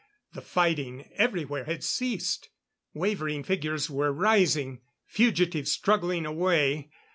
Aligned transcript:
The 0.33 0.41
fighting 0.41 1.11
everywhere 1.15 1.65
had 1.65 1.83
ceased. 1.83 2.49
Wavering 2.95 3.43
figures 3.43 3.87
were 3.87 4.11
rising 4.11 4.81
fugitives 5.05 5.71
struggling 5.71 6.25
away. 6.25 6.89